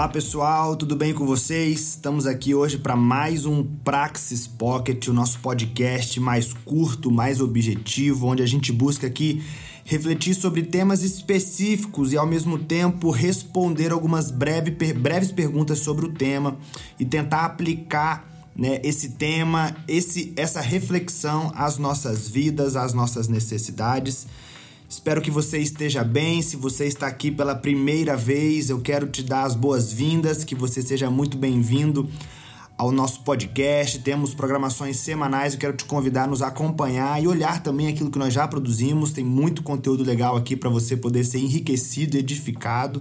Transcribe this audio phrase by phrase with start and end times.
[0.00, 1.90] Olá pessoal, tudo bem com vocês?
[1.90, 8.26] Estamos aqui hoje para mais um Praxis Pocket, o nosso podcast mais curto, mais objetivo,
[8.26, 9.44] onde a gente busca aqui
[9.84, 16.12] refletir sobre temas específicos e ao mesmo tempo responder algumas breve, breves perguntas sobre o
[16.14, 16.56] tema
[16.98, 24.26] e tentar aplicar né, esse tema, esse, essa reflexão às nossas vidas, às nossas necessidades.
[24.90, 26.42] Espero que você esteja bem.
[26.42, 30.82] Se você está aqui pela primeira vez, eu quero te dar as boas-vindas, que você
[30.82, 32.10] seja muito bem-vindo
[32.76, 34.00] ao nosso podcast.
[34.00, 35.52] Temos programações semanais.
[35.52, 39.12] Eu quero te convidar a nos acompanhar e olhar também aquilo que nós já produzimos.
[39.12, 43.00] Tem muito conteúdo legal aqui para você poder ser enriquecido edificado.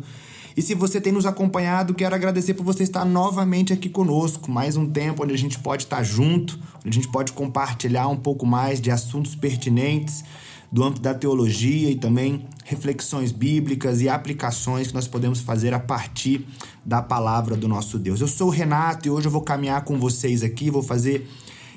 [0.55, 4.51] E se você tem nos acompanhado, quero agradecer por você estar novamente aqui conosco.
[4.51, 8.17] Mais um tempo onde a gente pode estar junto, onde a gente pode compartilhar um
[8.17, 10.23] pouco mais de assuntos pertinentes
[10.71, 15.79] do âmbito da teologia e também reflexões bíblicas e aplicações que nós podemos fazer a
[15.79, 16.45] partir
[16.85, 18.21] da palavra do nosso Deus.
[18.21, 21.27] Eu sou o Renato e hoje eu vou caminhar com vocês aqui, vou fazer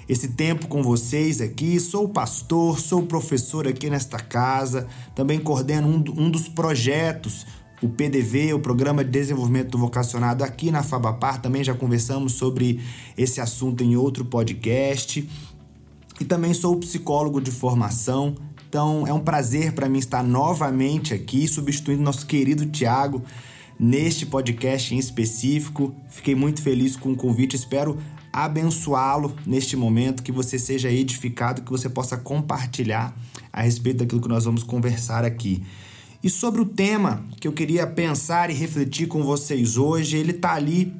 [0.09, 1.81] esse tempo com vocês aqui.
[1.81, 7.47] Sou pastor, sou professor aqui nesta casa, também coordeno um, um dos projetos
[7.83, 11.43] o PDV, o Programa de Desenvolvimento do Vocacionado, aqui na Fabapar.
[11.43, 12.81] Também já conversamos sobre
[13.19, 15.29] esse assunto em outro podcast.
[16.21, 18.37] E também sou psicólogo de formação,
[18.73, 23.23] então é um prazer para mim estar novamente aqui, substituindo nosso querido Tiago
[23.79, 25.95] neste podcast em específico.
[26.09, 27.99] Fiquei muito feliz com o convite, espero
[28.33, 33.15] abençoá-lo neste momento, que você seja edificado, que você possa compartilhar
[33.53, 35.63] a respeito daquilo que nós vamos conversar aqui.
[36.23, 40.55] E sobre o tema que eu queria pensar e refletir com vocês hoje, ele está
[40.55, 40.97] ali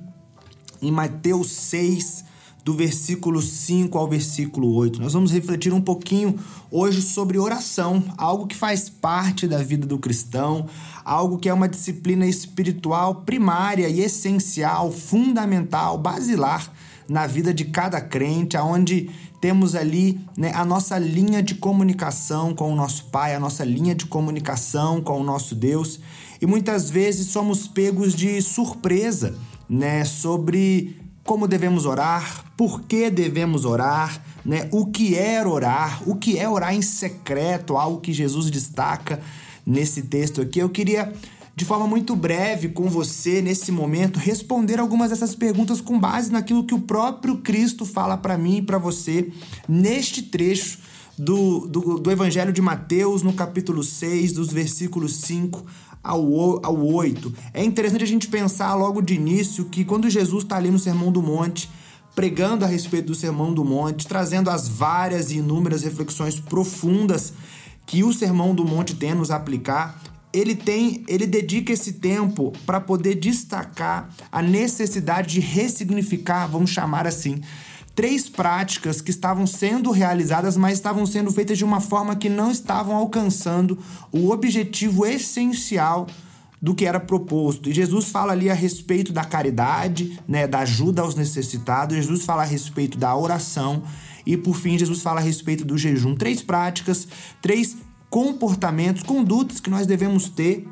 [0.83, 2.23] em Mateus 6,
[2.65, 5.01] do versículo 5 ao versículo 8.
[5.01, 6.39] Nós vamos refletir um pouquinho
[6.71, 10.67] hoje sobre oração, algo que faz parte da vida do cristão,
[11.05, 16.73] algo que é uma disciplina espiritual primária e essencial, fundamental, basilar
[17.09, 19.11] na vida de cada crente, aonde
[19.41, 23.93] temos ali né, a nossa linha de comunicação com o nosso Pai, a nossa linha
[23.93, 25.99] de comunicação com o nosso Deus,
[26.41, 29.37] e muitas vezes somos pegos de surpresa,
[29.69, 34.69] né, sobre como devemos orar, por que devemos orar, né?
[34.73, 39.21] O que é orar, o que é orar em secreto, algo que Jesus destaca
[39.65, 40.59] nesse texto aqui.
[40.59, 41.13] Eu queria
[41.55, 46.65] de forma muito breve com você nesse momento responder algumas dessas perguntas com base naquilo
[46.65, 49.31] que o próprio Cristo fala para mim e para você
[49.69, 50.79] neste trecho
[51.17, 55.65] do, do, do, Evangelho de Mateus, no capítulo 6, dos versículos 5
[56.03, 57.33] ao, ao 8.
[57.55, 61.13] É interessante a gente pensar logo de início que quando Jesus está ali no Sermão
[61.13, 61.71] do Monte,
[62.15, 67.33] pregando a respeito do Sermão do Monte, trazendo as várias e inúmeras reflexões profundas
[67.87, 70.01] que o Sermão do Monte tem a nos aplicar,
[70.33, 77.07] ele tem, ele dedica esse tempo para poder destacar a necessidade de ressignificar, vamos chamar
[77.07, 77.41] assim,
[77.95, 82.51] três práticas que estavam sendo realizadas, mas estavam sendo feitas de uma forma que não
[82.51, 83.79] estavam alcançando
[84.11, 86.07] o objetivo essencial
[86.61, 87.69] do que era proposto.
[87.69, 92.43] E Jesus fala ali a respeito da caridade, né, da ajuda aos necessitados, Jesus fala
[92.43, 93.83] a respeito da oração
[94.25, 96.15] e por fim Jesus fala a respeito do jejum.
[96.15, 97.09] Três práticas,
[97.41, 97.77] três
[98.09, 100.69] comportamentos, condutas que nós devemos ter,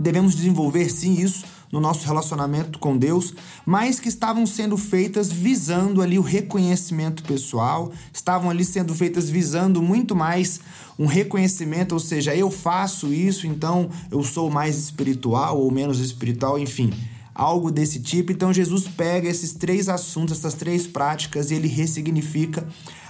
[0.00, 1.44] devemos desenvolver sim isso
[1.74, 3.34] no nosso relacionamento com Deus,
[3.66, 9.82] mas que estavam sendo feitas visando ali o reconhecimento pessoal, estavam ali sendo feitas visando
[9.82, 10.60] muito mais
[10.96, 16.56] um reconhecimento, ou seja, eu faço isso, então eu sou mais espiritual ou menos espiritual,
[16.60, 16.92] enfim,
[17.34, 18.30] algo desse tipo.
[18.30, 22.64] Então Jesus pega esses três assuntos, essas três práticas e ele ressignifica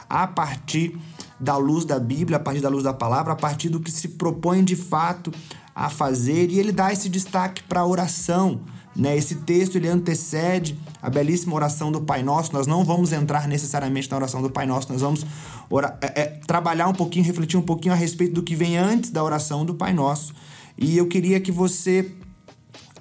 [0.09, 0.99] a partir
[1.39, 4.09] da luz da Bíblia, a partir da luz da palavra, a partir do que se
[4.09, 5.31] propõe de fato
[5.75, 8.61] a fazer e ele dá esse destaque para a oração.
[8.95, 9.17] Né?
[9.17, 12.53] Esse texto ele antecede a belíssima oração do Pai Nosso.
[12.53, 15.27] Nós não vamos entrar necessariamente na oração do Pai Nosso, nós vamos
[15.69, 19.11] orar, é, é, trabalhar um pouquinho, refletir um pouquinho a respeito do que vem antes
[19.11, 20.33] da oração do Pai Nosso.
[20.79, 22.13] E eu queria que você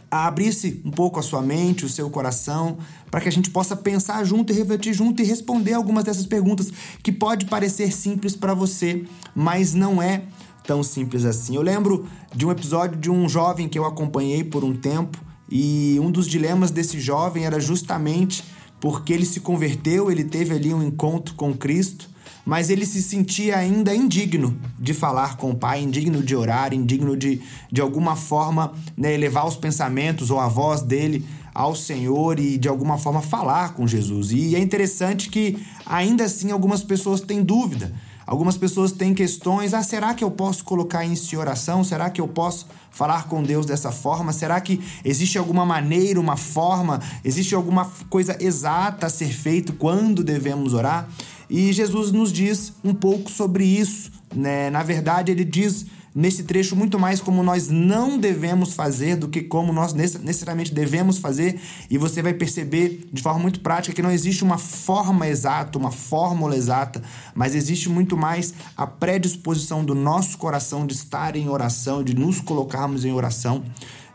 [0.09, 2.77] abrisse um pouco a sua mente, o seu coração,
[3.09, 6.71] para que a gente possa pensar junto e refletir junto e responder algumas dessas perguntas
[7.01, 9.05] que pode parecer simples para você,
[9.35, 10.23] mas não é
[10.65, 11.55] tão simples assim.
[11.55, 15.17] Eu lembro de um episódio de um jovem que eu acompanhei por um tempo
[15.49, 18.43] e um dos dilemas desse jovem era justamente
[18.79, 22.09] porque ele se converteu, ele teve ali um encontro com Cristo,
[22.45, 27.15] mas ele se sentia ainda indigno de falar com o Pai, indigno de orar, indigno
[27.15, 32.57] de, de alguma forma né, elevar os pensamentos ou a voz dele ao Senhor e
[32.57, 34.31] de alguma forma falar com Jesus.
[34.31, 37.93] E é interessante que ainda assim algumas pessoas têm dúvida
[38.25, 41.83] Algumas pessoas têm questões: ah, será que eu posso colocar em oração?
[41.83, 44.31] Será que eu posso falar com Deus dessa forma?
[44.31, 50.23] Será que existe alguma maneira, uma forma, existe alguma coisa exata a ser feito quando
[50.23, 51.07] devemos orar?
[51.49, 54.11] E Jesus nos diz um pouco sobre isso.
[54.33, 54.69] Né?
[54.69, 59.41] Na verdade, ele diz nesse trecho muito mais como nós não devemos fazer do que
[59.41, 64.11] como nós necessariamente devemos fazer, e você vai perceber de forma muito prática que não
[64.11, 67.01] existe uma forma exata, uma fórmula exata,
[67.33, 72.39] mas existe muito mais a predisposição do nosso coração de estar em oração, de nos
[72.39, 73.63] colocarmos em oração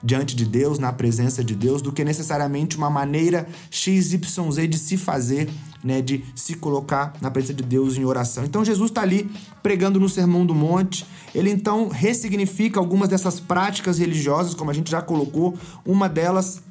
[0.03, 4.21] diante de Deus, na presença de Deus, do que necessariamente uma maneira XYZ
[4.69, 5.49] de se fazer,
[5.83, 8.45] né, de se colocar na presença de Deus em oração.
[8.45, 9.31] Então Jesus está ali
[9.63, 14.91] pregando no Sermão do Monte, ele então ressignifica algumas dessas práticas religiosas, como a gente
[14.91, 16.63] já colocou, uma delas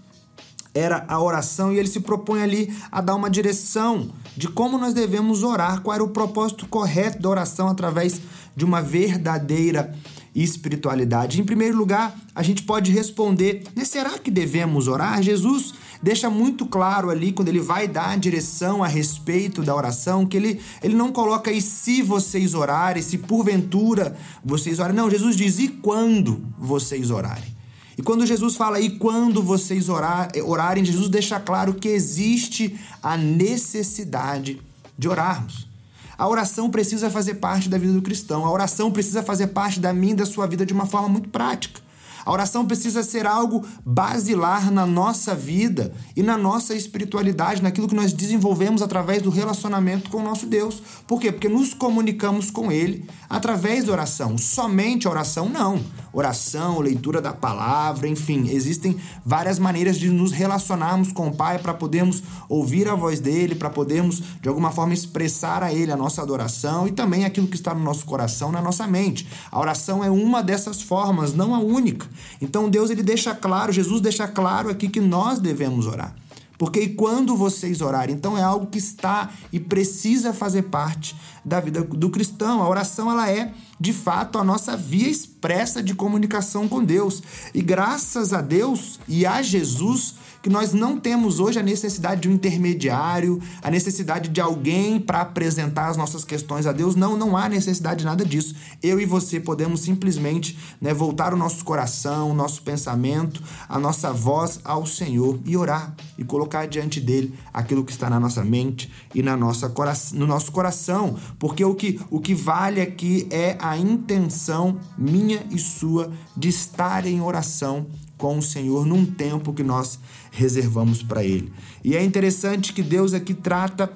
[0.74, 4.94] era a oração e ele se propõe ali a dar uma direção de como nós
[4.94, 8.22] devemos orar, qual era o propósito correto da oração através
[8.56, 9.94] de uma verdadeira
[10.36, 11.42] espiritualidade.
[11.42, 15.22] Em primeiro lugar, a gente pode responder: né, será que devemos orar?
[15.22, 20.26] Jesus deixa muito claro ali, quando ele vai dar a direção a respeito da oração,
[20.26, 24.96] que ele, ele não coloca e se vocês orarem, se porventura vocês orarem.
[24.96, 27.58] Não, Jesus diz: e quando vocês orarem?
[27.98, 33.18] E quando Jesus fala e quando vocês orar, orarem, Jesus deixa claro que existe a
[33.18, 34.62] necessidade
[34.96, 35.68] de orarmos.
[36.16, 38.46] A oração precisa fazer parte da vida do cristão.
[38.46, 41.82] A oração precisa fazer parte da minha da sua vida de uma forma muito prática.
[42.28, 47.96] A oração precisa ser algo basilar na nossa vida e na nossa espiritualidade, naquilo que
[47.96, 50.84] nós desenvolvemos através do relacionamento com o nosso Deus.
[51.08, 51.32] Por quê?
[51.32, 54.38] Porque nos comunicamos com Ele através da oração.
[54.38, 55.82] Somente a oração, não.
[56.14, 61.74] Oração, leitura da palavra, enfim, existem várias maneiras de nos relacionarmos com o Pai para
[61.74, 66.22] podermos ouvir a voz dele, para podermos de alguma forma expressar a Ele a nossa
[66.22, 69.28] adoração e também aquilo que está no nosso coração, na nossa mente.
[69.52, 72.08] A oração é uma dessas formas, não a única.
[72.42, 76.14] Então Deus ele deixa claro, Jesus deixa claro aqui que nós devemos orar.
[76.58, 78.16] Porque e quando vocês orarem?
[78.16, 81.16] Então é algo que está e precisa fazer parte
[81.46, 82.62] da vida do cristão.
[82.62, 87.22] A oração ela é, de fato, a nossa via expressa de comunicação com Deus.
[87.54, 90.16] E graças a Deus e a Jesus,
[90.48, 95.20] que nós não temos hoje a necessidade de um intermediário, a necessidade de alguém para
[95.20, 96.96] apresentar as nossas questões a Deus.
[96.96, 98.56] Não, não há necessidade de nada disso.
[98.82, 104.14] Eu e você podemos simplesmente né, voltar o nosso coração, o nosso pensamento, a nossa
[104.14, 108.90] voz ao Senhor e orar e colocar diante dele aquilo que está na nossa mente
[109.14, 109.70] e na nossa
[110.14, 115.60] no nosso coração, porque o que, o que vale aqui é a intenção minha e
[115.60, 117.86] sua de estar em oração
[118.18, 120.00] com o Senhor num tempo que nós
[120.32, 121.52] reservamos para Ele.
[121.84, 123.92] E é interessante que Deus aqui trata,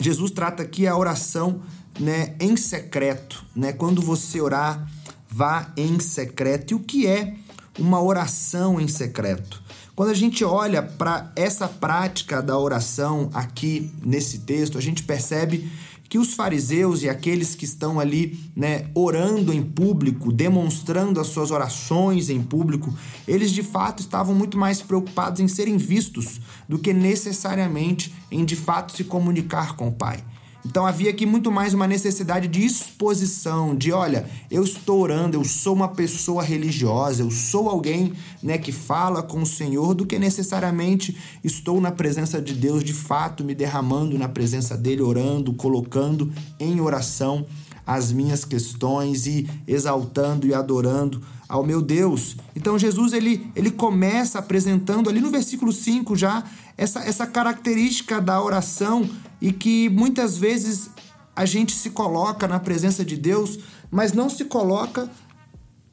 [0.00, 1.60] Jesus trata aqui a oração
[2.00, 3.44] né, em secreto.
[3.54, 3.72] Né?
[3.72, 4.88] Quando você orar,
[5.28, 6.72] vá em secreto.
[6.72, 7.34] E o que é
[7.78, 9.62] uma oração em secreto?
[9.94, 15.70] Quando a gente olha para essa prática da oração aqui nesse texto, a gente percebe
[16.14, 21.50] que os fariseus e aqueles que estão ali, né, orando em público, demonstrando as suas
[21.50, 22.94] orações em público,
[23.26, 28.54] eles de fato estavam muito mais preocupados em serem vistos do que necessariamente em de
[28.54, 30.22] fato se comunicar com o Pai.
[30.64, 35.44] Então havia aqui muito mais uma necessidade de exposição, de olha, eu estou orando, eu
[35.44, 40.18] sou uma pessoa religiosa, eu sou alguém né, que fala com o Senhor, do que
[40.18, 46.32] necessariamente estou na presença de Deus, de fato, me derramando na presença dele, orando, colocando
[46.58, 47.46] em oração
[47.86, 52.36] as minhas questões e exaltando e adorando ao meu Deus.
[52.56, 56.42] Então Jesus ele, ele começa apresentando ali no versículo 5 já
[56.76, 59.08] essa, essa característica da oração
[59.40, 60.90] e que muitas vezes
[61.34, 63.58] a gente se coloca na presença de Deus,
[63.90, 65.10] mas não se coloca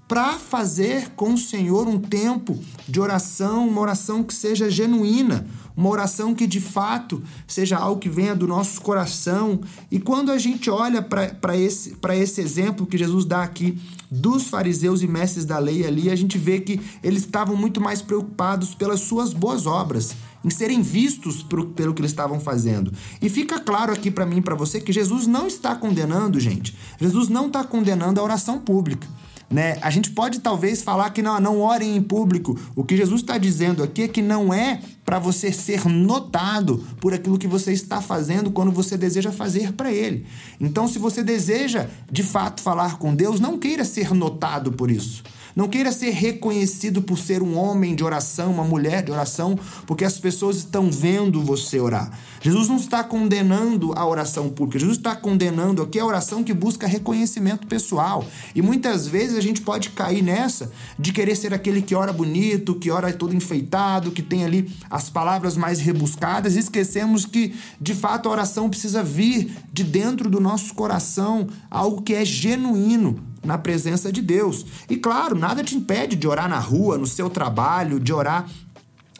[0.08, 5.88] para fazer com o Senhor um tempo de oração, uma oração que seja genuína, uma
[5.90, 9.62] oração que de fato seja algo que venha do nosso coração.
[9.90, 13.80] E quando a gente olha para esse, esse exemplo que Jesus dá aqui
[14.12, 18.01] dos fariseus e mestres da lei ali, a gente vê que eles estavam muito mais
[18.01, 20.13] preocupados pelas suas boas obras
[20.44, 22.91] em serem vistos pelo que eles estavam fazendo.
[23.22, 26.75] E fica claro aqui para mim e para você que Jesus não está condenando, gente.
[27.00, 29.08] Jesus não está condenando a oração pública.
[29.51, 29.77] Né?
[29.81, 32.58] A gente pode talvez falar que não, não orem em público.
[32.75, 37.13] O que Jesus está dizendo aqui é que não é para você ser notado por
[37.13, 40.25] aquilo que você está fazendo quando você deseja fazer para Ele.
[40.60, 45.22] Então, se você deseja de fato falar com Deus, não queira ser notado por isso.
[45.55, 50.05] Não queira ser reconhecido por ser um homem de oração, uma mulher de oração, porque
[50.05, 52.12] as pessoas estão vendo você orar.
[52.41, 56.88] Jesus não está condenando a oração pública, Jesus está condenando aqui a oração que busca
[56.88, 58.25] reconhecimento pessoal.
[58.55, 62.75] E muitas vezes a gente pode cair nessa de querer ser aquele que ora bonito,
[62.75, 67.93] que ora todo enfeitado, que tem ali as palavras mais rebuscadas, e esquecemos que de
[67.93, 73.58] fato a oração precisa vir de dentro do nosso coração, algo que é genuíno na
[73.58, 74.66] presença de Deus.
[74.90, 78.48] E claro, nada te impede de orar na rua, no seu trabalho, de orar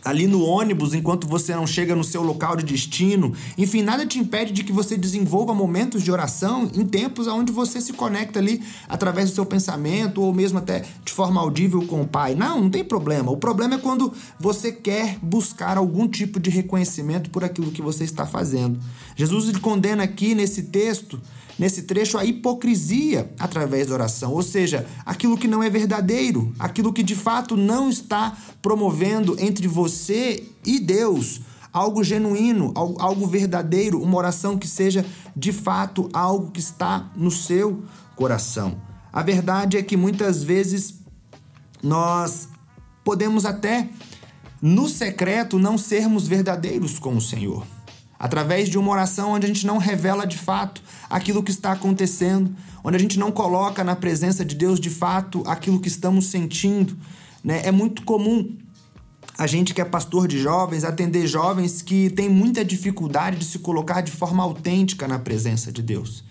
[0.04, 3.34] ali no ônibus enquanto você não chega no seu local de destino.
[3.58, 7.80] Enfim, nada te impede de que você desenvolva momentos de oração em tempos onde você
[7.80, 12.08] se conecta ali através do seu pensamento ou mesmo até de forma audível com o
[12.08, 12.36] Pai.
[12.36, 13.32] Não, não tem problema.
[13.32, 18.04] O problema é quando você quer buscar algum tipo de reconhecimento por aquilo que você
[18.04, 18.80] está fazendo.
[19.16, 21.20] Jesus condena aqui nesse texto
[21.58, 26.94] nesse trecho a hipocrisia através da oração, ou seja, aquilo que não é verdadeiro, aquilo
[26.94, 31.42] que de fato não está promovendo entre você e Deus
[31.74, 35.06] algo genuíno, algo verdadeiro, uma oração que seja
[35.36, 37.84] de fato algo que está no seu
[38.16, 38.76] coração.
[39.12, 40.96] A verdade é que muitas vezes
[41.82, 42.50] nós
[43.04, 43.90] podemos até
[44.62, 47.66] no secreto não sermos verdadeiros com o Senhor
[48.22, 52.56] através de uma oração onde a gente não revela de fato aquilo que está acontecendo,
[52.84, 56.96] onde a gente não coloca na presença de Deus de fato aquilo que estamos sentindo.
[57.44, 57.64] Né?
[57.66, 58.56] É muito comum
[59.40, 63.58] a gente que é pastor de jovens atender jovens que têm muita dificuldade de se
[63.58, 66.24] colocar de forma autêntica na presença de Deus.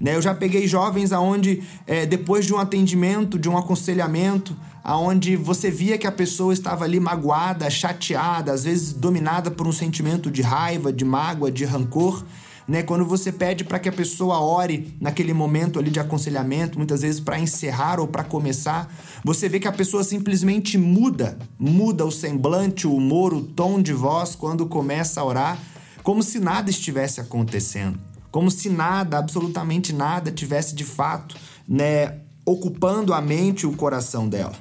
[0.00, 0.14] Né?
[0.14, 5.70] Eu já peguei jovens aonde, é, depois de um atendimento, de um aconselhamento, aonde você
[5.70, 10.42] via que a pessoa estava ali magoada, chateada, às vezes dominada por um sentimento de
[10.42, 12.24] raiva, de mágoa, de rancor,
[12.68, 12.82] né?
[12.82, 17.20] Quando você pede para que a pessoa ore naquele momento ali de aconselhamento, muitas vezes
[17.20, 18.92] para encerrar ou para começar,
[19.24, 23.92] você vê que a pessoa simplesmente muda, muda o semblante, o humor, o tom de
[23.92, 25.58] voz quando começa a orar,
[26.02, 27.98] como se nada estivesse acontecendo
[28.30, 31.36] como se nada, absolutamente nada, tivesse de fato,
[31.68, 34.54] né, ocupando a mente e o coração dela.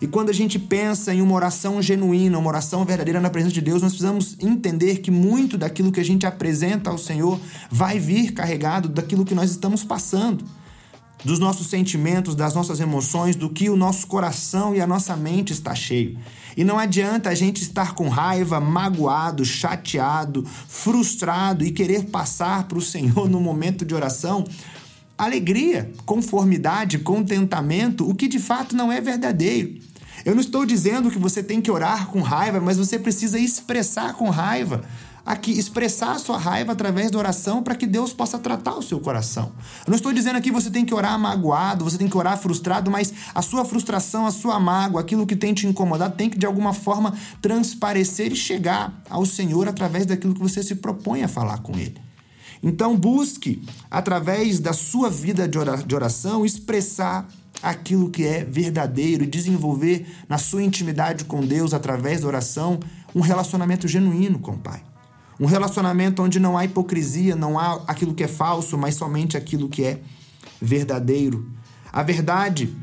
[0.00, 3.60] E quando a gente pensa em uma oração genuína, uma oração verdadeira na presença de
[3.60, 7.38] Deus, nós precisamos entender que muito daquilo que a gente apresenta ao Senhor
[7.70, 10.44] vai vir carregado daquilo que nós estamos passando
[11.24, 15.52] dos nossos sentimentos, das nossas emoções, do que o nosso coração e a nossa mente
[15.52, 16.18] está cheio.
[16.56, 22.78] E não adianta a gente estar com raiva, magoado, chateado, frustrado e querer passar para
[22.78, 24.44] o Senhor no momento de oração
[25.16, 29.78] alegria, conformidade, contentamento, o que de fato não é verdadeiro.
[30.24, 34.14] Eu não estou dizendo que você tem que orar com raiva, mas você precisa expressar
[34.14, 34.82] com raiva
[35.24, 39.00] aqui expressar a sua raiva através da oração para que Deus possa tratar o seu
[39.00, 39.52] coração.
[39.86, 42.36] Eu não estou dizendo aqui que você tem que orar magoado, você tem que orar
[42.38, 46.38] frustrado, mas a sua frustração, a sua mágoa, aquilo que tem te incomodado, tem que
[46.38, 51.28] de alguma forma transparecer e chegar ao Senhor através daquilo que você se propõe a
[51.28, 52.00] falar com Ele.
[52.62, 53.60] Então, busque,
[53.90, 57.26] através da sua vida de oração, expressar
[57.60, 62.78] aquilo que é verdadeiro e desenvolver na sua intimidade com Deus, através da oração,
[63.14, 64.91] um relacionamento genuíno com o Pai.
[65.40, 69.68] Um relacionamento onde não há hipocrisia, não há aquilo que é falso, mas somente aquilo
[69.68, 70.00] que é
[70.60, 71.50] verdadeiro.
[71.92, 72.74] A verdade,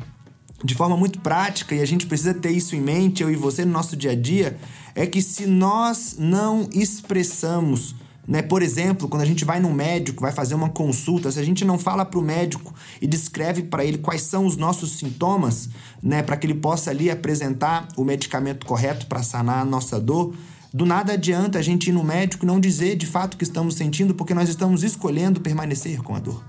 [0.64, 3.64] de forma muito prática, e a gente precisa ter isso em mente, eu e você,
[3.64, 4.58] no nosso dia a dia,
[4.96, 7.96] é que se nós não expressamos
[8.30, 8.44] né?
[8.44, 11.66] Por exemplo, quando a gente vai no médico, vai fazer uma consulta, se a gente
[11.66, 15.68] não fala para o médico e descreve para ele quais são os nossos sintomas,
[16.02, 20.36] né, para que ele possa ali apresentar o medicamento correto para sanar a nossa dor,
[20.74, 23.44] do nada adianta a gente ir no médico e não dizer de fato o que
[23.44, 26.44] estamos sentindo, porque nós estamos escolhendo permanecer com a dor.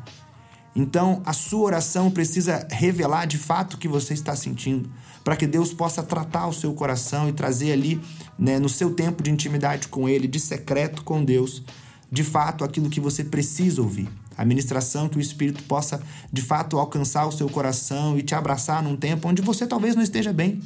[0.77, 4.91] Então, a sua oração precisa revelar de fato o que você está sentindo,
[5.25, 8.01] para que Deus possa tratar o seu coração e trazer ali,
[8.39, 11.63] né, no seu tempo de intimidade com Ele, de secreto com Deus,
[12.13, 14.09] de fato aquilo que você precisa ouvir.
[14.37, 16.01] A ministração que o Espírito possa
[16.33, 20.03] de fato alcançar o seu coração e te abraçar num tempo onde você talvez não
[20.03, 20.61] esteja bem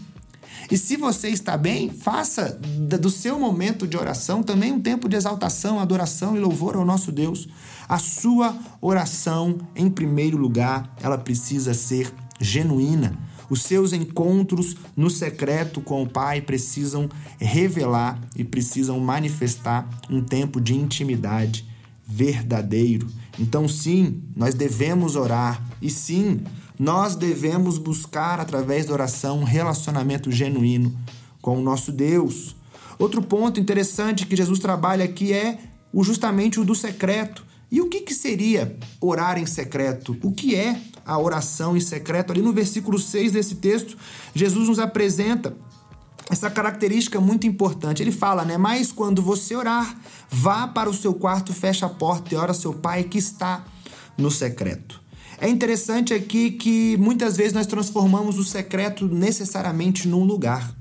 [0.71, 2.59] e se você está bem, faça
[3.01, 7.13] do seu momento de oração também um tempo de exaltação, adoração e louvor ao nosso
[7.13, 7.49] Deus.
[7.89, 13.19] A sua oração, em primeiro lugar, ela precisa ser genuína.
[13.51, 17.09] Os seus encontros no secreto com o Pai precisam
[17.39, 21.74] revelar e precisam manifestar um tempo de intimidade
[22.07, 23.09] verdadeiro.
[23.39, 26.43] Então, sim, nós devemos orar e sim,
[26.79, 30.97] nós devemos buscar, através da oração, um relacionamento genuíno
[31.41, 32.57] com o nosso Deus.
[32.99, 35.59] Outro ponto interessante que Jesus trabalha aqui é
[36.03, 37.45] justamente o do secreto.
[37.71, 40.17] E o que, que seria orar em secreto?
[40.23, 42.33] O que é a oração em secreto.
[42.33, 43.97] Ali no versículo 6 desse texto,
[44.35, 45.57] Jesus nos apresenta
[46.31, 48.03] essa característica muito importante.
[48.03, 48.57] Ele fala, né?
[48.57, 49.97] Mas quando você orar,
[50.31, 53.65] vá para o seu quarto, feche a porta e ora seu pai que está
[54.17, 55.03] no secreto.
[55.39, 60.75] É interessante aqui que muitas vezes nós transformamos o secreto necessariamente num lugar.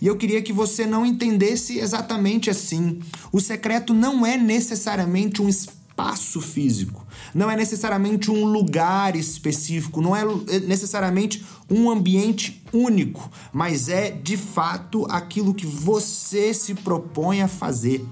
[0.00, 3.00] E eu queria que você não entendesse exatamente assim.
[3.30, 7.01] O secreto não é necessariamente um espaço físico,
[7.34, 10.24] não é necessariamente um lugar específico, não é
[10.66, 18.04] necessariamente um ambiente único, mas é de fato aquilo que você se propõe a fazer.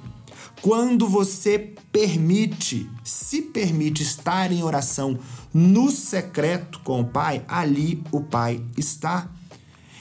[0.63, 5.19] Quando você permite, se permite estar em oração
[5.53, 9.29] no secreto com o Pai, ali o Pai está.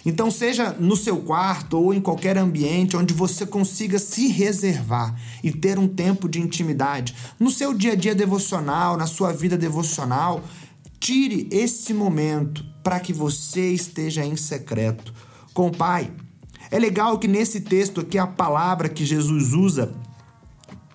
[0.06, 5.51] Então, seja no seu quarto ou em qualquer ambiente onde você consiga se reservar e
[5.51, 10.44] ter um tempo de intimidade, no seu dia a dia devocional, na sua vida devocional,
[11.00, 15.13] tire esse momento para que você esteja em secreto
[15.53, 16.12] com o Pai.
[16.72, 19.91] É legal que nesse texto aqui a palavra que Jesus usa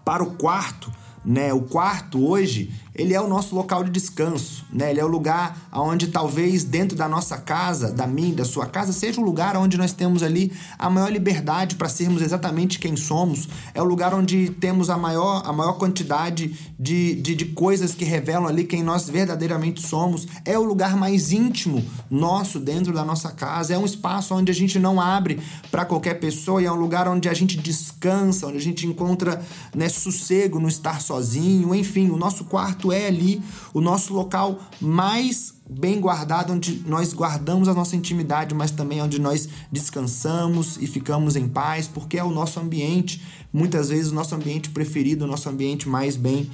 [0.04, 0.92] para o quarto
[1.24, 1.52] né?
[1.52, 4.90] O quarto hoje, ele é o nosso local de descanso, né?
[4.90, 8.92] Ele é o lugar onde talvez dentro da nossa casa, da minha, da sua casa,
[8.92, 13.48] seja o lugar onde nós temos ali a maior liberdade para sermos exatamente quem somos.
[13.74, 18.04] É o lugar onde temos a maior, a maior quantidade de, de, de coisas que
[18.04, 20.28] revelam ali quem nós verdadeiramente somos.
[20.44, 23.74] É o lugar mais íntimo nosso dentro da nossa casa.
[23.74, 27.08] É um espaço onde a gente não abre para qualquer pessoa e é um lugar
[27.08, 29.42] onde a gente descansa, onde a gente encontra
[29.74, 35.54] né, sossego no estar sozinho, enfim, o nosso quarto é ali o nosso local mais
[35.68, 41.36] bem guardado, onde nós guardamos a nossa intimidade, mas também onde nós descansamos e ficamos
[41.36, 43.22] em paz, porque é o nosso ambiente,
[43.52, 46.50] muitas vezes o nosso ambiente preferido, o nosso ambiente mais bem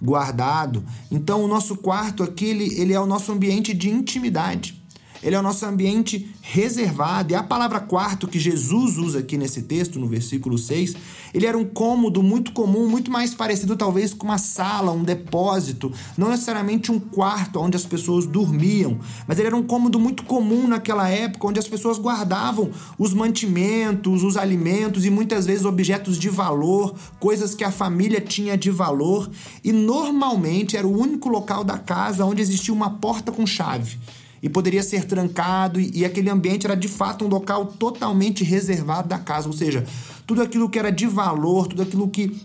[0.00, 0.84] guardado.
[1.10, 4.83] Então, o nosso quarto aqui, ele, ele é o nosso ambiente de intimidade
[5.24, 7.32] ele é o nosso ambiente reservado.
[7.32, 10.94] E a palavra quarto que Jesus usa aqui nesse texto, no versículo 6,
[11.32, 15.90] ele era um cômodo muito comum, muito mais parecido talvez com uma sala, um depósito,
[16.18, 20.68] não necessariamente um quarto onde as pessoas dormiam, mas ele era um cômodo muito comum
[20.68, 26.28] naquela época, onde as pessoas guardavam os mantimentos, os alimentos e muitas vezes objetos de
[26.28, 29.30] valor, coisas que a família tinha de valor,
[29.64, 33.98] e normalmente era o único local da casa onde existia uma porta com chave
[34.44, 39.08] e poderia ser trancado, e, e aquele ambiente era de fato um local totalmente reservado
[39.08, 39.86] da casa, ou seja,
[40.26, 42.42] tudo aquilo que era de valor, tudo aquilo que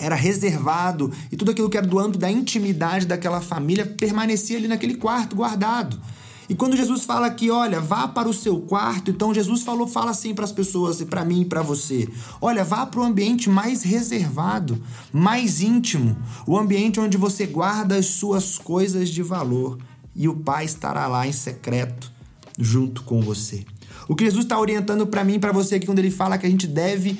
[0.00, 4.66] era reservado e tudo aquilo que era do âmbito da intimidade daquela família permanecia ali
[4.66, 6.00] naquele quarto guardado.
[6.48, 10.10] E quando Jesus fala aqui, olha, vá para o seu quarto, então Jesus falou, fala
[10.10, 12.08] assim para as pessoas, e para mim e para você.
[12.40, 16.16] Olha, vá para o ambiente mais reservado, mais íntimo,
[16.48, 19.78] o ambiente onde você guarda as suas coisas de valor
[20.18, 22.12] e o Pai estará lá em secreto
[22.58, 23.64] junto com você.
[24.08, 26.44] O que Jesus está orientando para mim e para você aqui quando ele fala que
[26.44, 27.18] a gente deve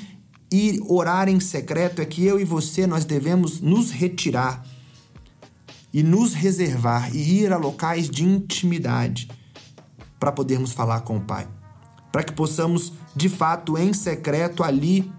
[0.50, 4.64] ir orar em secreto é que eu e você nós devemos nos retirar
[5.94, 9.28] e nos reservar e ir a locais de intimidade
[10.18, 11.46] para podermos falar com o Pai.
[12.10, 15.10] Para que possamos, de fato, em secreto ali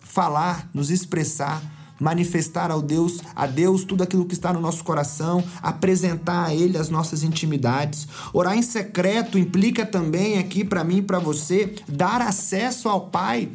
[0.00, 1.62] falar, nos expressar
[2.00, 6.78] manifestar ao Deus, a Deus tudo aquilo que está no nosso coração, apresentar a ele
[6.78, 8.08] as nossas intimidades.
[8.32, 13.50] Orar em secreto implica também aqui para mim e para você dar acesso ao Pai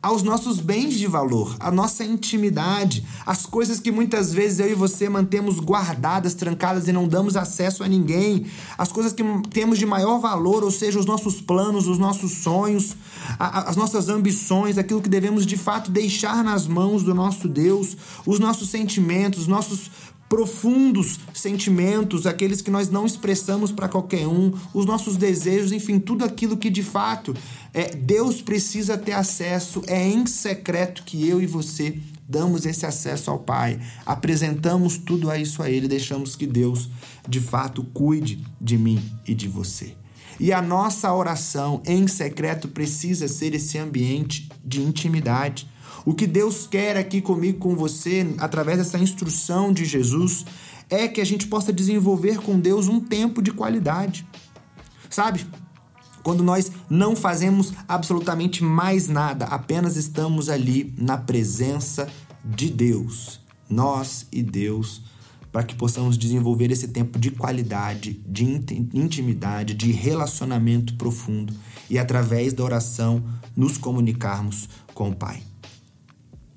[0.00, 4.74] aos nossos bens de valor, à nossa intimidade, as coisas que muitas vezes eu e
[4.74, 9.84] você mantemos guardadas, trancadas e não damos acesso a ninguém, as coisas que temos de
[9.84, 12.94] maior valor, ou seja, os nossos planos, os nossos sonhos,
[13.38, 18.38] as nossas ambições, aquilo que devemos de fato deixar nas mãos do nosso Deus, os
[18.38, 19.90] nossos sentimentos, os nossos
[20.28, 26.24] profundos sentimentos, aqueles que nós não expressamos para qualquer um, os nossos desejos, enfim, tudo
[26.24, 27.34] aquilo que de fato
[27.72, 33.30] é, Deus precisa ter acesso, é em secreto que eu e você damos esse acesso
[33.30, 36.90] ao Pai, apresentamos tudo a isso a Ele, deixamos que Deus
[37.26, 39.94] de fato cuide de mim e de você.
[40.38, 45.68] E a nossa oração em secreto precisa ser esse ambiente de intimidade
[46.08, 50.42] o que Deus quer aqui comigo, com você, através dessa instrução de Jesus,
[50.88, 54.26] é que a gente possa desenvolver com Deus um tempo de qualidade.
[55.10, 55.44] Sabe?
[56.28, 62.06] Quando nós não fazemos absolutamente mais nada, apenas estamos ali na presença
[62.44, 65.00] de Deus, nós e Deus,
[65.50, 68.44] para que possamos desenvolver esse tempo de qualidade, de
[68.92, 71.54] intimidade, de relacionamento profundo
[71.88, 73.24] e através da oração
[73.56, 75.42] nos comunicarmos com o Pai.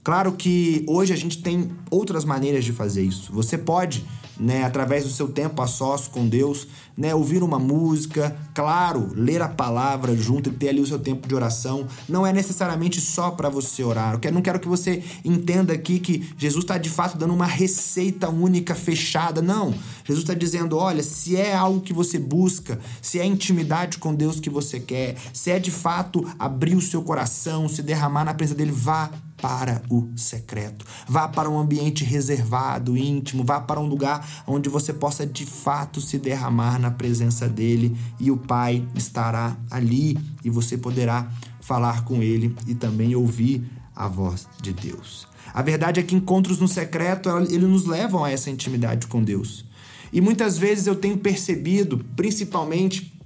[0.03, 3.31] Claro que hoje a gente tem outras maneiras de fazer isso.
[3.31, 4.05] Você pode
[4.41, 9.41] né, através do seu tempo a sós com Deus, né, ouvir uma música, claro, ler
[9.41, 11.87] a palavra junto e ter ali o seu tempo de oração.
[12.09, 14.19] Não é necessariamente só para você orar.
[14.21, 18.29] Eu não quero que você entenda aqui que Jesus está de fato dando uma receita
[18.29, 19.41] única, fechada.
[19.41, 19.73] Não.
[20.03, 24.39] Jesus está dizendo: olha, se é algo que você busca, se é intimidade com Deus
[24.39, 28.57] que você quer, se é de fato abrir o seu coração, se derramar na presença
[28.57, 30.85] dele, vá para o secreto.
[31.07, 35.99] Vá para um ambiente reservado, íntimo, vá para um lugar onde você possa de fato
[35.99, 42.21] se derramar na presença dele e o Pai estará ali e você poderá falar com
[42.21, 43.63] ele e também ouvir
[43.95, 45.27] a voz de Deus.
[45.53, 49.65] A verdade é que encontros no secreto, eles nos levam a essa intimidade com Deus.
[50.13, 53.20] E muitas vezes eu tenho percebido, principalmente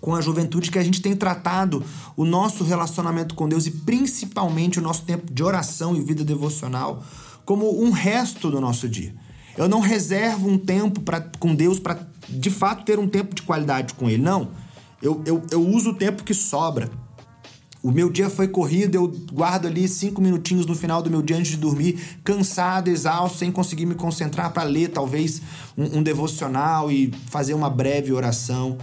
[0.00, 1.82] com a juventude que a gente tem tratado
[2.16, 7.02] o nosso relacionamento com Deus e principalmente o nosso tempo de oração e vida devocional
[7.44, 9.14] como um resto do nosso dia.
[9.56, 13.42] Eu não reservo um tempo pra, com Deus para de fato ter um tempo de
[13.42, 14.22] qualidade com Ele.
[14.22, 14.50] Não.
[15.02, 16.90] Eu, eu, eu uso o tempo que sobra.
[17.82, 21.36] O meu dia foi corrido, eu guardo ali cinco minutinhos no final do meu dia
[21.36, 25.40] antes de dormir, cansado, exausto, sem conseguir me concentrar para ler talvez
[25.76, 28.76] um, um devocional e fazer uma breve oração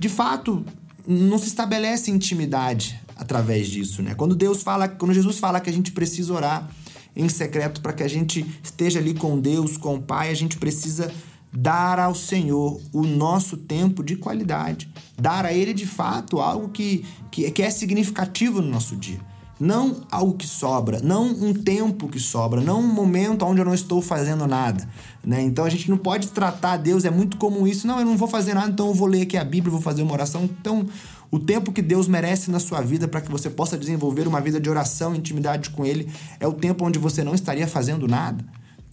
[0.00, 0.64] de fato,
[1.06, 4.14] não se estabelece intimidade através disso, né?
[4.14, 6.70] Quando Deus fala, quando Jesus fala que a gente precisa orar
[7.14, 10.56] em secreto para que a gente esteja ali com Deus, com o Pai, a gente
[10.56, 11.12] precisa
[11.52, 17.04] dar ao Senhor o nosso tempo de qualidade, dar a Ele de fato algo que,
[17.30, 19.20] que, que é significativo no nosso dia.
[19.60, 23.74] Não algo que sobra, não um tempo que sobra, não um momento onde eu não
[23.74, 24.88] estou fazendo nada.
[25.22, 25.42] Né?
[25.42, 27.86] Então a gente não pode tratar Deus, é muito comum isso.
[27.86, 30.00] Não, eu não vou fazer nada, então eu vou ler aqui a Bíblia, vou fazer
[30.00, 30.44] uma oração.
[30.44, 30.86] Então,
[31.30, 34.58] o tempo que Deus merece na sua vida para que você possa desenvolver uma vida
[34.58, 38.42] de oração, intimidade com Ele, é o tempo onde você não estaria fazendo nada.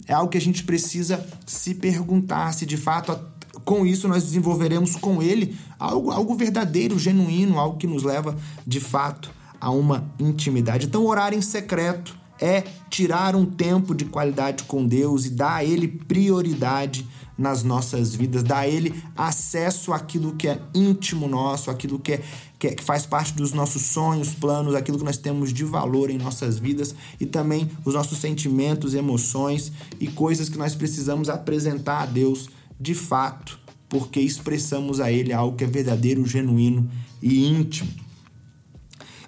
[0.06, 3.18] É algo que a gente precisa se perguntar se de fato
[3.64, 8.80] com isso nós desenvolveremos com Ele algo, algo verdadeiro, genuíno, algo que nos leva de
[8.80, 10.86] fato a uma intimidade.
[10.86, 15.64] Então, orar em secreto é tirar um tempo de qualidade com Deus e dar a
[15.64, 21.98] Ele prioridade nas nossas vidas, dar a Ele acesso àquilo que é íntimo nosso, aquilo
[21.98, 22.22] que, é,
[22.58, 26.10] que, é, que faz parte dos nossos sonhos, planos, aquilo que nós temos de valor
[26.10, 32.02] em nossas vidas e também os nossos sentimentos, emoções e coisas que nós precisamos apresentar
[32.02, 32.48] a Deus
[32.80, 36.90] de fato, porque expressamos a Ele algo que é verdadeiro, genuíno
[37.22, 38.07] e íntimo.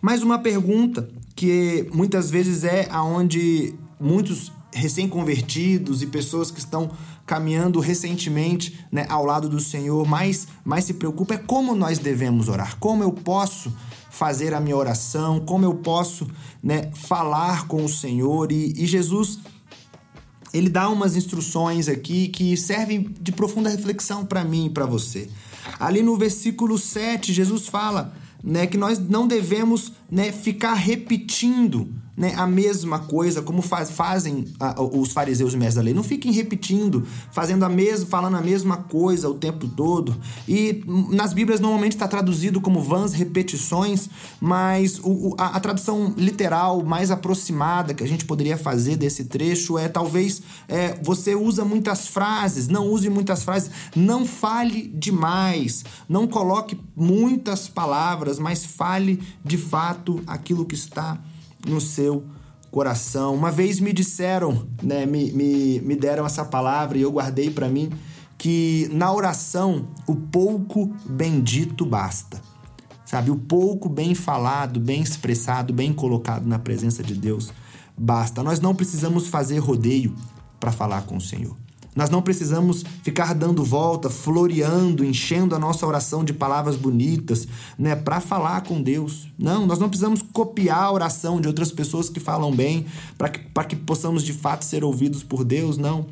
[0.01, 6.91] Mais uma pergunta que muitas vezes é aonde muitos recém-convertidos e pessoas que estão
[7.27, 12.49] caminhando recentemente né, ao lado do Senhor mais, mais se preocupa é como nós devemos
[12.49, 13.73] orar, como eu posso
[14.11, 16.27] fazer a minha oração, como eu posso
[16.63, 19.39] né, falar com o Senhor e, e Jesus
[20.53, 25.29] ele dá umas instruções aqui que servem de profunda reflexão para mim e para você.
[25.79, 32.35] Ali no versículo 7, Jesus fala né, que nós não devemos né, ficar repetindo né,
[32.37, 35.95] a mesma coisa, como faz, fazem a, os fariseus e mestres da lei.
[35.95, 40.15] Não fiquem repetindo, fazendo a mesma, falando a mesma coisa o tempo todo.
[40.47, 46.85] E nas Bíblias normalmente está traduzido como vãs repetições, mas o, a, a, tradução literal
[46.85, 52.07] mais aproximada que a gente poderia fazer desse trecho é talvez é, você usa muitas
[52.07, 59.57] frases, não use muitas frases, não fale demais, não coloque muitas palavras, mas fale de
[59.57, 61.19] fato aquilo que está
[61.67, 62.25] no seu
[62.71, 63.35] coração.
[63.35, 67.69] Uma vez me disseram, né, me, me, me deram essa palavra e eu guardei para
[67.69, 67.91] mim,
[68.39, 72.41] que na oração o pouco bendito basta.
[73.05, 77.53] Sabe, o pouco bem falado, bem expressado, bem colocado na presença de Deus
[78.01, 78.43] basta.
[78.43, 80.15] Nós não precisamos fazer rodeio
[80.59, 81.55] para falar com o Senhor.
[81.95, 87.49] Nós não precisamos ficar dando volta, floreando, enchendo a nossa oração de palavras bonitas,
[87.79, 89.29] né, para falar com Deus.
[89.39, 92.87] Não, nós não precisamos copiar a oração de outras pessoas que falam bem
[93.19, 96.07] para que, que possamos de fato ser ouvidos por Deus, não.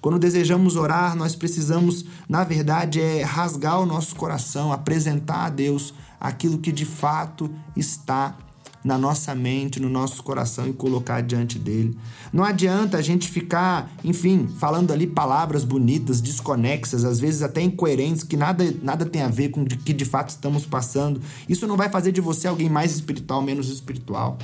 [0.00, 5.94] Quando desejamos orar, nós precisamos, na verdade, é rasgar o nosso coração, apresentar a Deus
[6.20, 8.36] aquilo que de fato está
[8.84, 11.96] na nossa mente, no nosso coração e colocar diante dele.
[12.30, 18.22] Não adianta a gente ficar, enfim, falando ali palavras bonitas, desconexas, às vezes até incoerentes,
[18.22, 21.18] que nada, nada tem a ver com o que de fato estamos passando.
[21.48, 24.36] Isso não vai fazer de você alguém mais espiritual, menos espiritual.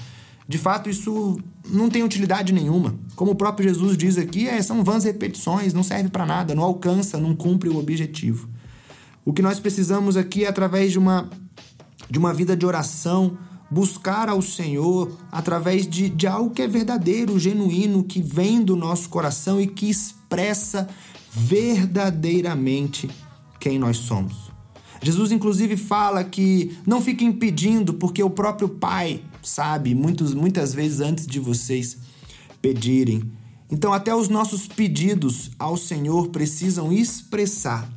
[0.48, 2.94] De fato, isso não tem utilidade nenhuma.
[3.14, 6.64] Como o próprio Jesus diz aqui, é, são vãs repetições, não serve para nada, não
[6.64, 8.48] alcança, não cumpre o objetivo.
[9.24, 11.29] O que nós precisamos aqui é através de uma,
[12.09, 13.38] de uma vida de oração,
[13.70, 19.09] buscar ao Senhor através de, de algo que é verdadeiro, genuíno, que vem do nosso
[19.09, 20.88] coração e que expressa
[21.30, 23.09] verdadeiramente
[23.61, 24.50] quem nós somos.
[25.02, 31.00] Jesus, inclusive, fala que não fiquem pedindo, porque o próprio Pai sabe, muitos, muitas vezes
[31.00, 31.96] antes de vocês
[32.61, 33.22] pedirem.
[33.70, 37.88] Então, até os nossos pedidos ao Senhor precisam expressar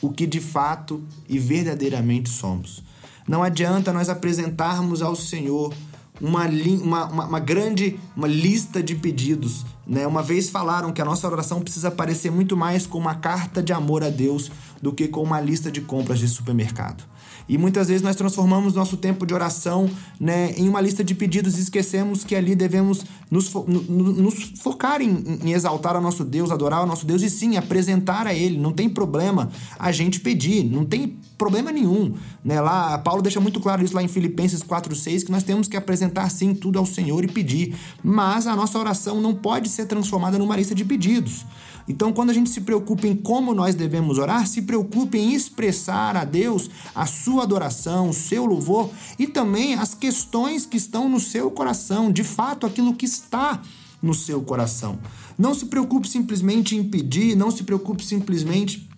[0.00, 2.82] o que de fato e verdadeiramente somos.
[3.26, 5.72] Não adianta nós apresentarmos ao Senhor
[6.20, 9.64] uma, uma, uma, grande uma lista de pedidos.
[9.86, 10.06] Né?
[10.06, 13.72] Uma vez falaram que a nossa oração precisa parecer muito mais com uma carta de
[13.72, 17.04] amor a Deus do que com uma lista de compras de supermercado.
[17.48, 21.58] E muitas vezes nós transformamos nosso tempo de oração né, em uma lista de pedidos
[21.58, 26.50] e esquecemos que ali devemos nos, fo nos focar em, em, exaltar o nosso Deus,
[26.50, 28.58] adorar o nosso Deus e sim apresentar a Ele.
[28.58, 32.14] Não tem problema a gente pedir, não tem problema nenhum.
[32.42, 32.60] Né?
[32.60, 36.30] Lá, Paulo deixa muito claro isso lá em Filipenses 4,6, que nós temos que apresentar
[36.30, 37.74] sim tudo ao Senhor e pedir.
[38.02, 41.44] Mas a nossa oração não pode ser transformada numa lista de pedidos.
[41.86, 46.16] Então, quando a gente se preocupa em como nós devemos orar, se preocupe em expressar
[46.16, 51.20] a Deus a sua adoração, o seu louvor e também as questões que estão no
[51.20, 53.60] seu coração, de fato, aquilo que está
[54.02, 54.98] no seu coração.
[55.38, 58.88] Não se preocupe simplesmente em pedir, não se preocupe simplesmente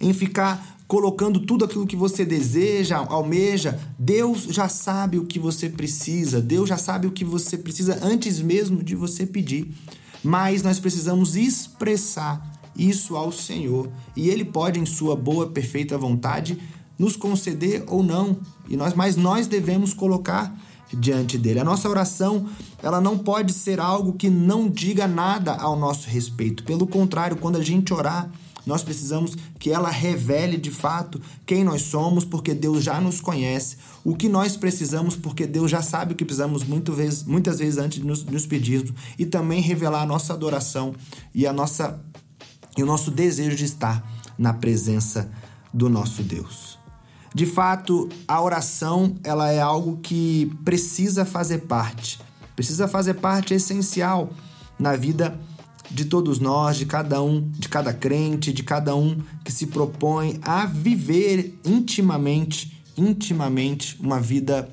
[0.00, 3.78] em ficar colocando tudo aquilo que você deseja, almeja.
[3.96, 8.40] Deus já sabe o que você precisa, Deus já sabe o que você precisa antes
[8.40, 9.72] mesmo de você pedir
[10.22, 16.58] mas nós precisamos expressar isso ao Senhor e Ele pode, em Sua boa, perfeita vontade,
[16.98, 18.38] nos conceder ou não.
[18.68, 20.54] E nós, mas nós devemos colocar
[20.92, 21.60] diante dele.
[21.60, 22.46] A nossa oração,
[22.82, 26.64] ela não pode ser algo que não diga nada ao nosso respeito.
[26.64, 28.30] Pelo contrário, quando a gente orar,
[28.66, 33.76] nós precisamos que ela revele de fato quem nós somos, porque Deus já nos conhece,
[34.04, 37.78] o que nós precisamos, porque Deus já sabe o que precisamos muito vezes, muitas vezes
[37.78, 40.94] antes de nos, nos pedirmos, e também revelar a nossa adoração
[41.34, 42.00] e, a nossa,
[42.76, 44.04] e o nosso desejo de estar
[44.38, 45.30] na presença
[45.72, 46.78] do nosso Deus.
[47.32, 52.20] De fato, a oração ela é algo que precisa fazer parte,
[52.56, 54.30] precisa fazer parte essencial
[54.78, 55.38] na vida
[55.90, 60.38] de todos nós, de cada um, de cada crente, de cada um que se propõe
[60.42, 64.68] a viver intimamente, intimamente uma vida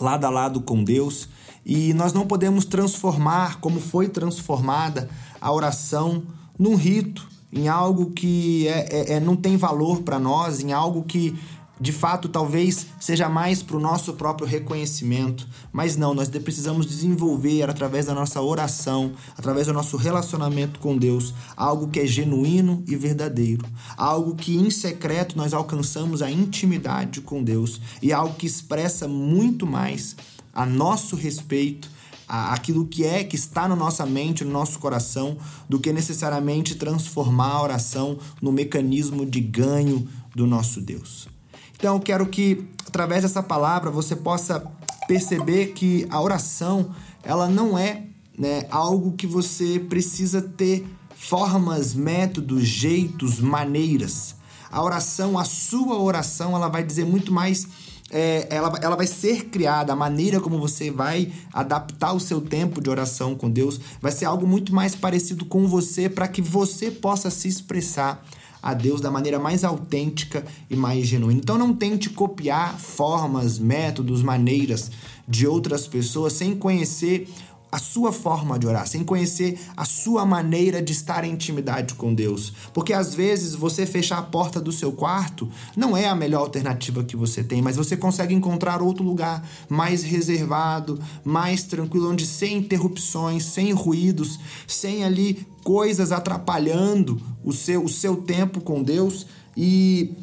[0.00, 1.28] lado a lado com Deus.
[1.64, 5.08] E nós não podemos transformar, como foi transformada
[5.40, 6.22] a oração,
[6.58, 11.04] num rito, em algo que é, é, é não tem valor para nós, em algo
[11.04, 11.38] que
[11.80, 17.68] de fato talvez seja mais para o nosso próprio reconhecimento, mas não, nós precisamos desenvolver
[17.68, 22.96] através da nossa oração, através do nosso relacionamento com Deus, algo que é genuíno e
[22.96, 23.64] verdadeiro,
[23.96, 29.66] algo que em secreto nós alcançamos a intimidade com Deus e algo que expressa muito
[29.66, 30.16] mais
[30.52, 31.88] a nosso respeito
[32.28, 37.52] aquilo que é, que está na nossa mente, no nosso coração, do que necessariamente transformar
[37.52, 41.37] a oração no mecanismo de ganho do nosso Deus.
[41.78, 44.60] Então, eu quero que através dessa palavra você possa
[45.06, 46.90] perceber que a oração,
[47.22, 48.02] ela não é
[48.36, 54.34] né, algo que você precisa ter formas, métodos, jeitos, maneiras.
[54.68, 57.68] A oração, a sua oração, ela vai dizer muito mais
[58.10, 62.80] é, ela, ela vai ser criada, a maneira como você vai adaptar o seu tempo
[62.80, 66.90] de oração com Deus vai ser algo muito mais parecido com você para que você
[66.90, 68.24] possa se expressar
[68.62, 71.40] a Deus da maneira mais autêntica e mais genuína.
[71.40, 74.90] Então não tente copiar formas, métodos, maneiras
[75.26, 77.28] de outras pessoas sem conhecer
[77.70, 82.14] a sua forma de orar, sem conhecer a sua maneira de estar em intimidade com
[82.14, 82.52] Deus.
[82.72, 87.04] Porque às vezes você fechar a porta do seu quarto não é a melhor alternativa
[87.04, 92.58] que você tem, mas você consegue encontrar outro lugar mais reservado, mais tranquilo, onde sem
[92.58, 99.26] interrupções, sem ruídos, sem ali coisas atrapalhando o seu, o seu tempo com Deus
[99.56, 100.14] e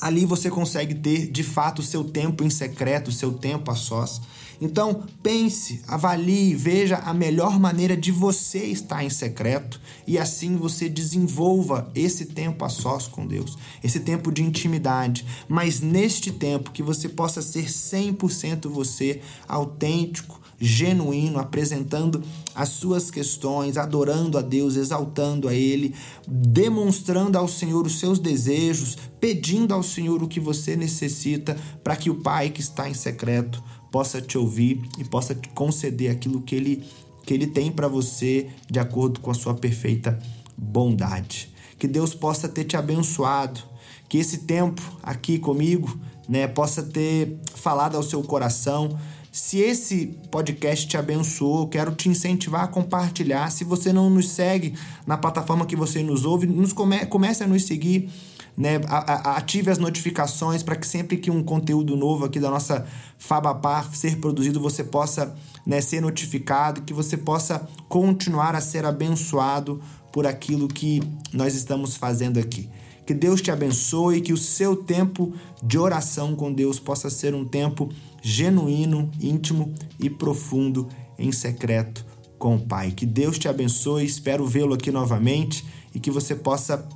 [0.00, 3.74] ali você consegue ter de fato o seu tempo em secreto, o seu tempo a
[3.74, 4.20] sós.
[4.60, 10.88] Então, pense, avalie, veja a melhor maneira de você estar em secreto e assim você
[10.88, 15.24] desenvolva esse tempo a sós com Deus, esse tempo de intimidade.
[15.48, 22.22] Mas neste tempo que você possa ser 100% você, autêntico, genuíno, apresentando
[22.54, 25.94] as suas questões, adorando a Deus, exaltando a Ele,
[26.28, 32.10] demonstrando ao Senhor os seus desejos, pedindo ao Senhor o que você necessita para que
[32.10, 36.54] o Pai que está em secreto possa te ouvir e possa te conceder aquilo que
[36.54, 36.84] ele,
[37.24, 40.18] que ele tem para você de acordo com a sua perfeita
[40.56, 41.50] bondade.
[41.78, 43.60] Que Deus possa ter te abençoado,
[44.08, 45.98] que esse tempo aqui comigo
[46.28, 48.98] né, possa ter falado ao seu coração,
[49.32, 53.48] Se esse podcast te abençoou, quero te incentivar a compartilhar.
[53.50, 54.74] Se você não nos segue
[55.06, 58.10] na plataforma que você nos ouve, nos come, comece a nos seguir.
[58.56, 62.86] Né, ative as notificações para que sempre que um conteúdo novo aqui da nossa
[63.18, 65.34] Fabapar ser produzido, você possa
[65.64, 69.80] né, ser notificado, que você possa continuar a ser abençoado
[70.12, 72.68] por aquilo que nós estamos fazendo aqui.
[73.06, 75.32] Que Deus te abençoe, que o seu tempo
[75.62, 77.88] de oração com Deus possa ser um tempo
[78.22, 82.06] genuíno, íntimo e profundo em secreto
[82.38, 82.92] com o Pai.
[82.92, 86.88] Que Deus te abençoe, espero vê-lo aqui novamente e que você possa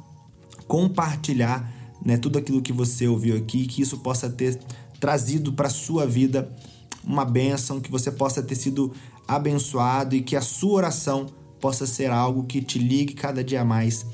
[0.66, 1.72] compartilhar
[2.04, 4.58] né, tudo aquilo que você ouviu aqui, que isso possa ter
[5.00, 6.50] trazido para sua vida
[7.02, 8.92] uma bênção, que você possa ter sido
[9.28, 11.26] abençoado e que a sua oração
[11.60, 14.06] possa ser algo que te ligue cada dia mais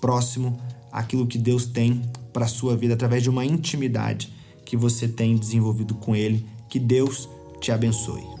[0.00, 0.56] próximo
[0.92, 4.32] àquilo que Deus tem para sua vida através de uma intimidade
[4.64, 6.46] que você tem desenvolvido com Ele.
[6.68, 7.28] Que Deus
[7.60, 8.35] te abençoe.